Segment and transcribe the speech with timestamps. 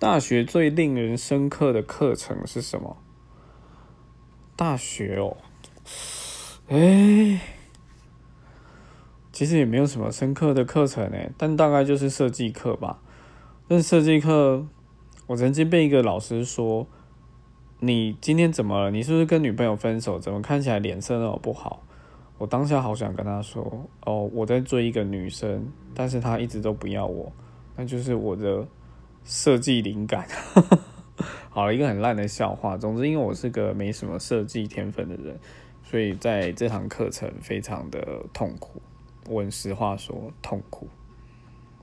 [0.00, 2.96] 大学最令人深刻的课程是什么？
[4.56, 5.36] 大学哦，
[6.68, 7.38] 哎，
[9.30, 13.02] 其实也没有什么深刻的课程诶，但大概就是设计课吧。
[13.68, 14.66] 但设计课，
[15.26, 16.86] 我曾经被一个老师说
[17.80, 18.90] ：“你今天怎么了？
[18.90, 20.18] 你是不是跟女朋友分手？
[20.18, 21.82] 怎么看起来脸色那么不好？”
[22.38, 27.30] 我当下好想跟他说：“哦，我在追一个女生，但是她一直都不要我，
[27.76, 28.66] 那就是我的
[29.24, 30.26] 设计灵感。
[31.50, 32.76] ”好，一个很烂的笑话。
[32.76, 35.38] 总之，因为我是个没什么设计天分的人，
[35.82, 38.80] 所以在这堂课程非常的痛苦。
[39.26, 40.88] 我实话说，痛苦。